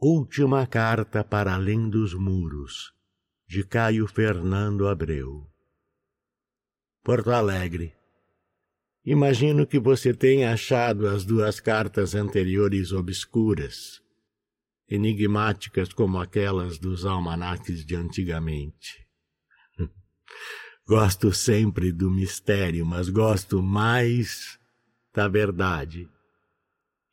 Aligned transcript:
Última 0.00 0.64
carta 0.64 1.24
para 1.24 1.54
além 1.54 1.90
dos 1.90 2.14
muros, 2.14 2.94
de 3.48 3.64
Caio 3.64 4.06
Fernando 4.06 4.86
Abreu. 4.86 5.50
Porto 7.02 7.32
Alegre. 7.32 7.92
Imagino 9.04 9.66
que 9.66 9.76
você 9.76 10.14
tenha 10.14 10.52
achado 10.52 11.08
as 11.08 11.24
duas 11.24 11.58
cartas 11.58 12.14
anteriores 12.14 12.92
obscuras, 12.92 14.00
enigmáticas 14.88 15.92
como 15.92 16.20
aquelas 16.20 16.78
dos 16.78 17.04
almanaques 17.04 17.84
de 17.84 17.96
antigamente. 17.96 19.04
Gosto 20.86 21.32
sempre 21.32 21.90
do 21.90 22.08
mistério, 22.08 22.86
mas 22.86 23.08
gosto 23.08 23.60
mais 23.60 24.60
da 25.12 25.26
verdade 25.26 26.08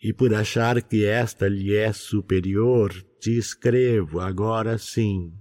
e 0.08 0.14
por 0.14 0.36
achar 0.36 0.84
que 0.84 1.04
esta 1.04 1.48
lhe 1.48 1.74
é 1.74 1.92
superior, 1.92 2.94
te 3.20 3.36
escrevo 3.40 4.20
agora 4.20 4.78
sim, 4.78 5.34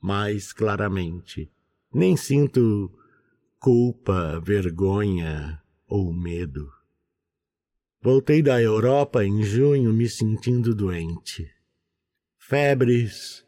mais 0.00 0.52
claramente. 0.52 1.50
Nem 1.92 2.16
sinto 2.16 2.88
culpa, 3.58 4.38
vergonha 4.38 5.60
ou 5.88 6.12
medo. 6.14 6.70
Voltei 8.00 8.42
da 8.42 8.62
Europa 8.62 9.24
em 9.24 9.42
junho 9.42 9.92
me 9.92 10.08
sentindo 10.08 10.72
doente. 10.72 11.50
Febres, 12.38 13.44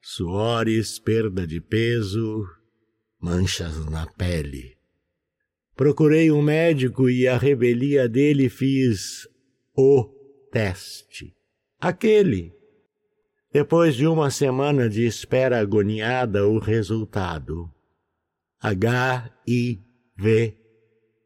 suores, 0.00 1.00
perda 1.00 1.44
de 1.44 1.60
peso, 1.60 2.46
manchas 3.20 3.84
na 3.86 4.06
pele. 4.06 4.76
Procurei 5.74 6.30
um 6.30 6.42
médico 6.42 7.10
e 7.10 7.26
a 7.26 7.36
revelia 7.36 8.08
dele 8.08 8.48
fiz 8.48 9.31
o 9.76 10.04
teste. 10.50 11.34
Aquele. 11.80 12.54
Depois 13.52 13.94
de 13.94 14.06
uma 14.06 14.30
semana 14.30 14.88
de 14.88 15.04
espera 15.06 15.58
agoniada, 15.58 16.46
o 16.46 16.58
resultado. 16.58 17.70
HIV 18.60 19.78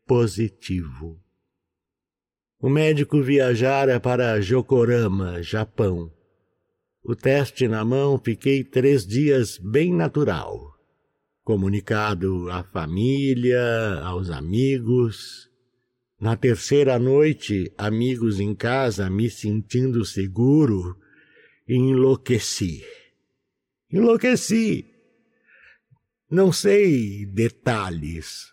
positivo. 0.06 1.20
O 2.58 2.70
médico 2.70 3.20
viajara 3.20 4.00
para 4.00 4.38
Yokohama, 4.38 5.42
Japão. 5.42 6.10
O 7.04 7.14
teste 7.14 7.68
na 7.68 7.84
mão, 7.84 8.18
fiquei 8.18 8.64
três 8.64 9.06
dias 9.06 9.58
bem 9.58 9.92
natural. 9.92 10.74
Comunicado 11.44 12.50
à 12.50 12.64
família, 12.64 14.00
aos 14.02 14.30
amigos, 14.30 15.48
na 16.18 16.36
terceira 16.36 16.98
noite, 16.98 17.72
amigos 17.76 18.40
em 18.40 18.54
casa, 18.54 19.10
me 19.10 19.28
sentindo 19.28 20.04
seguro, 20.04 20.96
enlouqueci. 21.68 22.84
Enlouqueci. 23.92 24.86
Não 26.30 26.50
sei 26.50 27.26
detalhes. 27.26 28.52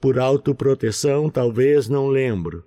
Por 0.00 0.18
autoproteção, 0.18 1.30
talvez 1.30 1.88
não 1.88 2.08
lembro. 2.08 2.64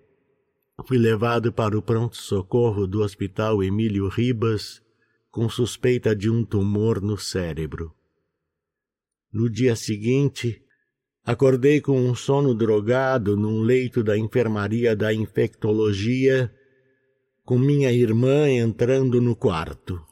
Fui 0.85 0.97
levado 0.97 1.51
para 1.51 1.77
o 1.77 1.81
pronto-socorro 1.81 2.87
do 2.87 3.01
Hospital 3.01 3.61
Emílio 3.61 4.07
Ribas 4.07 4.81
com 5.29 5.47
suspeita 5.49 6.15
de 6.15 6.29
um 6.29 6.43
tumor 6.43 7.01
no 7.01 7.17
cérebro. 7.17 7.93
No 9.31 9.49
dia 9.49 9.75
seguinte, 9.75 10.63
Acordei 11.25 11.79
com 11.79 11.99
um 11.99 12.15
sono 12.15 12.55
drogado 12.55 13.37
num 13.37 13.61
leito 13.61 14.03
da 14.03 14.17
enfermaria 14.17 14.95
da 14.95 15.13
infectologia, 15.13 16.51
com 17.43 17.57
minha 17.57 17.91
irmã 17.91 18.49
entrando 18.49 19.21
no 19.21 19.35
quarto. 19.35 20.03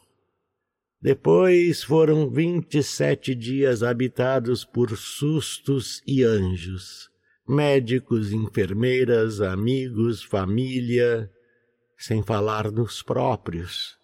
Depois 1.02 1.84
foram 1.84 2.30
vinte 2.30 2.80
e 2.80 2.84
sete 2.84 3.34
dias 3.34 3.84
habitados 3.84 4.66
por 4.66 4.98
sustos 4.98 6.02
e 6.06 6.24
anjos, 6.24 7.10
médicos, 7.48 8.32
enfermeiras, 8.32 9.40
amigos, 9.40 10.24
família, 10.24 11.32
sem 11.98 12.22
falar 12.22 12.72
nos 12.72 13.02
próprios. 13.02 13.96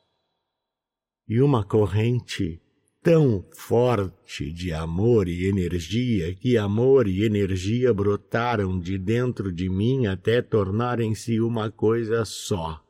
E 1.28 1.42
uma 1.42 1.64
corrente 1.64 2.62
tão 3.04 3.46
forte 3.52 4.50
de 4.54 4.72
amor 4.72 5.28
e 5.28 5.46
energia 5.46 6.34
que 6.34 6.58
amor 6.58 7.06
e 7.06 7.26
energia 7.26 7.94
brotaram 7.94 8.80
de 8.80 8.98
dentro 8.98 9.52
de 9.52 9.70
mim 9.70 10.06
até 10.06 10.42
tornarem-se 10.42 11.42
uma 11.42 11.70
coisa 11.70 12.24
só. 12.24 12.82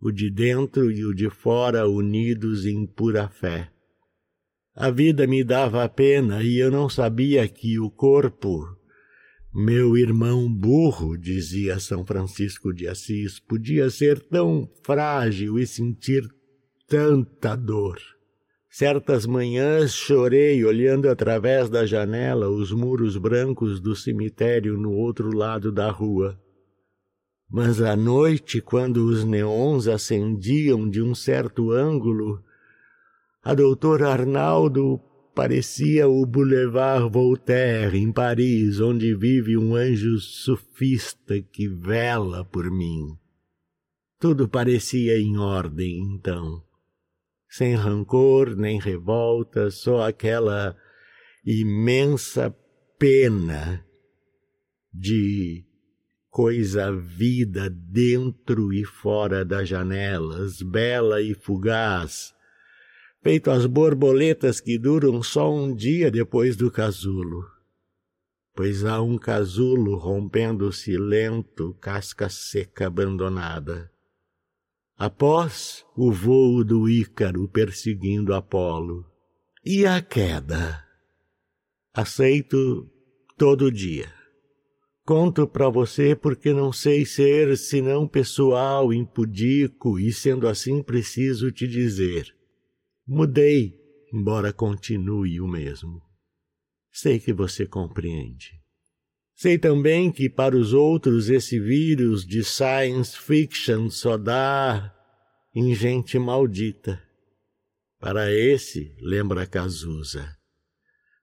O 0.00 0.10
de 0.10 0.28
dentro 0.28 0.90
e 0.90 1.04
o 1.04 1.14
de 1.14 1.30
fora 1.30 1.88
unidos 1.88 2.66
em 2.66 2.84
pura 2.84 3.28
fé. 3.28 3.70
A 4.74 4.90
vida 4.90 5.24
me 5.24 5.44
dava 5.44 5.88
pena 5.88 6.42
e 6.42 6.58
eu 6.58 6.72
não 6.72 6.88
sabia 6.88 7.46
que 7.46 7.78
o 7.78 7.88
corpo, 7.88 8.76
meu 9.54 9.96
irmão 9.96 10.52
burro, 10.52 11.16
dizia 11.16 11.78
São 11.78 12.04
Francisco 12.04 12.74
de 12.74 12.88
Assis, 12.88 13.38
podia 13.38 13.88
ser 13.88 14.18
tão 14.18 14.68
frágil 14.82 15.60
e 15.60 15.66
sentir 15.66 16.28
tanta 16.88 17.54
dor. 17.54 18.00
Certas 18.74 19.26
manhãs 19.26 19.92
chorei 19.92 20.64
olhando 20.64 21.10
através 21.10 21.68
da 21.68 21.84
janela 21.84 22.48
os 22.48 22.72
muros 22.72 23.18
brancos 23.18 23.78
do 23.78 23.94
cemitério 23.94 24.78
no 24.78 24.92
outro 24.92 25.36
lado 25.36 25.70
da 25.70 25.90
rua. 25.90 26.40
Mas 27.50 27.82
à 27.82 27.94
noite, 27.94 28.62
quando 28.62 29.04
os 29.04 29.24
neons 29.24 29.86
acendiam 29.86 30.88
de 30.88 31.02
um 31.02 31.14
certo 31.14 31.70
ângulo, 31.70 32.42
a 33.42 33.52
doutora 33.52 34.08
Arnaldo 34.08 34.98
parecia 35.34 36.08
o 36.08 36.24
Boulevard 36.24 37.12
Voltaire, 37.12 37.98
em 37.98 38.10
Paris, 38.10 38.80
onde 38.80 39.14
vive 39.14 39.54
um 39.54 39.76
anjo 39.76 40.18
sufista 40.18 41.42
que 41.42 41.68
vela 41.68 42.42
por 42.42 42.70
mim. 42.70 43.18
Tudo 44.18 44.48
parecia 44.48 45.18
em 45.18 45.36
ordem, 45.36 46.14
então 46.14 46.62
sem 47.52 47.74
rancor 47.74 48.56
nem 48.56 48.80
revolta, 48.80 49.70
só 49.70 50.08
aquela 50.08 50.74
imensa 51.44 52.50
pena 52.98 53.84
de 54.90 55.62
coisa 56.30 56.90
vida 56.90 57.68
dentro 57.68 58.72
e 58.72 58.86
fora 58.86 59.44
das 59.44 59.68
janelas, 59.68 60.62
bela 60.62 61.20
e 61.20 61.34
fugaz, 61.34 62.32
feito 63.22 63.50
as 63.50 63.66
borboletas 63.66 64.58
que 64.58 64.78
duram 64.78 65.22
só 65.22 65.54
um 65.54 65.74
dia 65.74 66.10
depois 66.10 66.56
do 66.56 66.70
casulo. 66.70 67.44
Pois 68.54 68.82
há 68.82 69.02
um 69.02 69.18
casulo 69.18 69.96
rompendo-se 69.96 70.96
lento, 70.96 71.74
casca 71.74 72.30
seca 72.30 72.86
abandonada 72.86 73.91
após 75.02 75.84
o 75.96 76.12
vôo 76.12 76.62
do 76.62 76.88
Ícaro 76.88 77.48
perseguindo 77.48 78.32
Apolo. 78.32 79.04
E 79.64 79.84
a 79.84 80.00
queda? 80.00 80.80
Aceito 81.92 82.88
todo 83.36 83.72
dia. 83.72 84.14
Conto 85.04 85.44
para 85.44 85.68
você 85.68 86.14
porque 86.14 86.52
não 86.52 86.72
sei 86.72 87.04
ser 87.04 87.56
senão 87.56 88.06
pessoal, 88.06 88.92
impudico, 88.92 89.98
e 89.98 90.12
sendo 90.12 90.46
assim 90.46 90.84
preciso 90.84 91.50
te 91.50 91.66
dizer. 91.66 92.32
Mudei, 93.04 93.74
embora 94.14 94.52
continue 94.52 95.40
o 95.40 95.48
mesmo. 95.48 96.00
Sei 96.92 97.18
que 97.18 97.32
você 97.32 97.66
compreende. 97.66 98.61
Sei 99.34 99.58
também 99.58 100.12
que 100.12 100.28
para 100.28 100.56
os 100.56 100.72
outros 100.72 101.28
esse 101.28 101.58
vírus 101.58 102.24
de 102.24 102.44
science 102.44 103.18
fiction 103.18 103.88
só 103.88 104.16
dá 104.16 104.94
em 105.54 105.74
gente 105.74 106.18
maldita. 106.18 107.02
Para 107.98 108.32
esse, 108.32 108.94
lembra 109.00 109.46
Cazuza, 109.46 110.36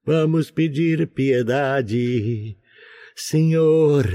vamos 0.06 0.50
pedir 0.50 1.08
piedade, 1.08 2.58
Senhor, 3.16 4.06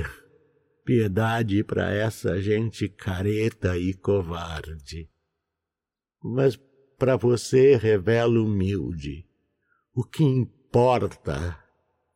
piedade 0.85 1.63
para 1.63 1.93
essa 1.93 2.41
gente 2.41 2.89
careta 2.89 3.77
e 3.77 3.93
covarde. 3.95 5.09
Mas 6.23 6.59
para 6.99 7.17
você 7.17 7.77
revela 7.77 8.41
humilde. 8.41 9.27
O 9.95 10.03
que 10.03 10.25
importa 10.25 11.64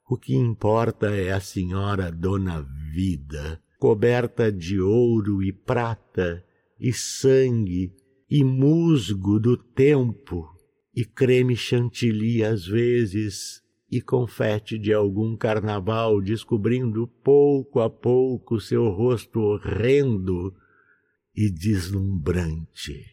o 0.08 0.16
que 0.16 0.34
importa 0.34 1.14
é 1.14 1.32
a 1.32 1.40
senhora 1.40 2.10
Dona 2.10 2.66
Vida, 2.92 3.62
coberta 3.78 4.50
de 4.50 4.80
ouro 4.80 5.42
e 5.42 5.52
prata, 5.52 6.42
e 6.80 6.92
sangue, 6.92 7.92
e 8.30 8.42
musgo 8.42 9.38
do 9.38 9.56
tempo, 9.56 10.48
e 10.94 11.04
creme 11.04 11.54
chantilly 11.54 12.42
às 12.42 12.66
vezes, 12.66 13.62
e 13.90 14.00
confete 14.00 14.78
de 14.78 14.92
algum 14.94 15.36
carnaval, 15.36 16.22
descobrindo 16.22 17.06
pouco 17.22 17.80
a 17.80 17.90
pouco 17.90 18.60
seu 18.60 18.88
rosto 18.88 19.40
horrendo 19.40 20.54
e 21.34 21.50
deslumbrante. 21.50 23.04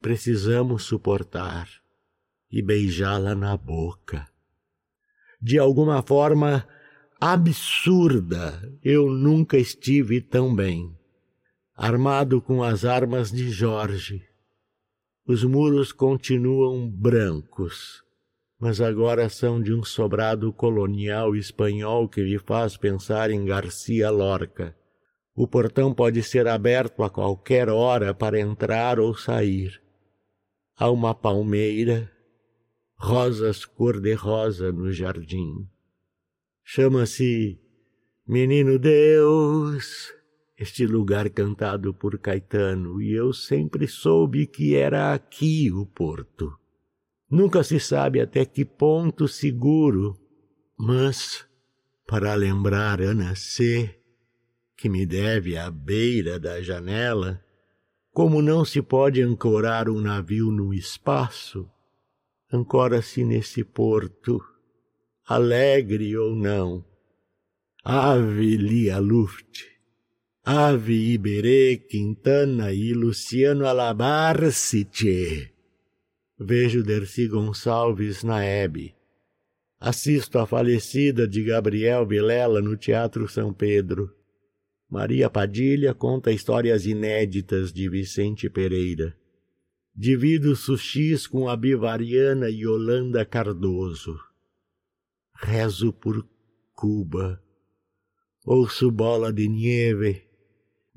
precisamos 0.00 0.84
suportar 0.84 1.68
e 2.50 2.62
beijá-la 2.62 3.34
na 3.34 3.54
boca. 3.54 4.29
De 5.42 5.58
alguma 5.58 6.02
forma 6.02 6.66
absurda, 7.18 8.60
eu 8.84 9.10
nunca 9.10 9.56
estive 9.56 10.20
tão 10.20 10.54
bem. 10.54 10.94
Armado 11.74 12.42
com 12.42 12.62
as 12.62 12.84
armas 12.84 13.32
de 13.32 13.48
Jorge, 13.48 14.22
os 15.26 15.42
muros 15.42 15.92
continuam 15.92 16.90
brancos, 16.90 18.02
mas 18.58 18.82
agora 18.82 19.30
são 19.30 19.62
de 19.62 19.72
um 19.72 19.82
sobrado 19.82 20.52
colonial 20.52 21.34
espanhol 21.34 22.06
que 22.06 22.22
me 22.22 22.38
faz 22.38 22.76
pensar 22.76 23.30
em 23.30 23.42
Garcia 23.46 24.10
Lorca. 24.10 24.76
O 25.34 25.48
portão 25.48 25.94
pode 25.94 26.22
ser 26.22 26.46
aberto 26.46 27.02
a 27.02 27.08
qualquer 27.08 27.70
hora 27.70 28.12
para 28.12 28.38
entrar 28.38 29.00
ou 29.00 29.14
sair. 29.14 29.80
Há 30.76 30.90
uma 30.90 31.14
palmeira, 31.14 32.10
rosas 33.02 33.64
cor-de-rosa 33.64 34.70
no 34.70 34.92
jardim. 34.92 35.66
Chama-se 36.62 37.58
Menino 38.26 38.78
Deus 38.78 40.12
este 40.54 40.86
lugar 40.86 41.30
cantado 41.30 41.94
por 41.94 42.18
Caetano, 42.18 43.00
e 43.00 43.12
eu 43.14 43.32
sempre 43.32 43.88
soube 43.88 44.46
que 44.46 44.74
era 44.74 45.14
aqui 45.14 45.72
o 45.72 45.86
porto. 45.86 46.54
Nunca 47.30 47.64
se 47.64 47.80
sabe 47.80 48.20
até 48.20 48.44
que 48.44 48.66
ponto 48.66 49.26
seguro, 49.26 50.14
mas 50.78 51.46
para 52.06 52.34
lembrar 52.34 53.00
Ana 53.00 53.34
C., 53.34 53.98
que 54.76 54.90
me 54.90 55.06
deve 55.06 55.56
à 55.56 55.70
beira 55.70 56.38
da 56.38 56.60
janela, 56.60 57.42
como 58.12 58.42
não 58.42 58.62
se 58.62 58.82
pode 58.82 59.22
ancorar 59.22 59.88
um 59.88 60.02
navio 60.02 60.50
no 60.50 60.74
espaço, 60.74 61.66
ancora-se 62.52 63.24
nesse 63.24 63.64
porto, 63.64 64.40
alegre 65.26 66.16
ou 66.16 66.34
não. 66.34 66.84
Ave 67.84 68.56
Lia 68.56 68.98
Luft, 68.98 69.64
Ave 70.44 71.12
Iberê, 71.12 71.76
Quintana 71.76 72.72
e 72.72 72.92
Luciano 72.92 73.66
Alabarcite. 73.66 75.52
Vejo 76.38 76.82
Dercy 76.82 77.28
Gonçalves 77.28 78.22
na 78.24 78.42
Hebe. 78.42 78.94
Assisto 79.78 80.38
a 80.38 80.46
falecida 80.46 81.28
de 81.28 81.42
Gabriel 81.44 82.06
Vilela 82.06 82.60
no 82.60 82.76
Teatro 82.76 83.28
São 83.28 83.52
Pedro. 83.52 84.14
Maria 84.88 85.30
Padilha 85.30 85.94
conta 85.94 86.32
histórias 86.32 86.84
inéditas 86.84 87.72
de 87.72 87.88
Vicente 87.88 88.50
Pereira. 88.50 89.16
Divido 89.94 90.54
sushis 90.56 91.26
com 91.26 91.48
a 91.48 91.56
Bivariana 91.56 92.48
Yolanda 92.48 93.24
Cardoso. 93.24 94.18
Rezo 95.34 95.92
por 95.92 96.26
Cuba. 96.74 97.42
Ouço 98.46 98.90
bola 98.90 99.32
de 99.32 99.48
neve 99.48 100.30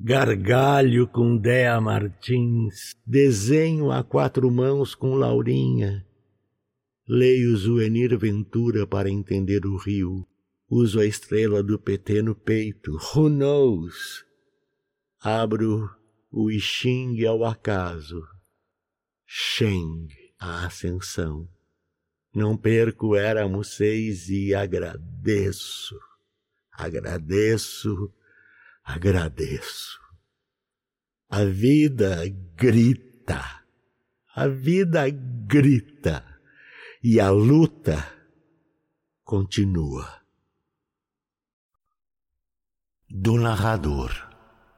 gargalho 0.06 1.08
com 1.08 1.38
Dea 1.38 1.80
Martins, 1.80 2.94
desenho 3.06 3.90
a 3.90 4.04
quatro 4.04 4.52
mãos 4.52 4.96
com 4.96 5.16
Laurinha. 5.16 6.06
Leio 7.08 7.56
Zuenir 7.56 8.18
Ventura 8.18 8.86
para 8.86 9.10
entender 9.10 9.66
o 9.66 9.78
rio. 9.78 10.28
Uso 10.70 11.00
a 11.00 11.06
estrela 11.06 11.62
do 11.62 11.80
PT 11.80 12.22
no 12.22 12.36
peito. 12.36 12.98
Who 13.16 13.30
knows? 13.30 14.26
Abro 15.22 15.90
o 16.32 16.50
Xing 16.52 17.24
ao 17.26 17.46
acaso. 17.46 18.24
Sheng, 19.36 20.08
a 20.40 20.66
ascensão. 20.66 21.50
Não 22.36 22.56
perco 22.58 23.16
éramos 23.16 23.76
seis 23.76 24.30
e 24.30 24.54
agradeço, 24.54 26.00
agradeço 26.72 28.14
agradeço. 28.84 30.00
A 31.30 31.46
vida 31.46 32.28
grita, 32.56 33.64
a 34.36 34.48
vida 34.48 35.10
grita 35.10 36.24
e 37.02 37.20
a 37.20 37.32
luta 37.32 37.98
continua. 39.24 40.22
Do 43.10 43.38
narrador. 43.38 44.33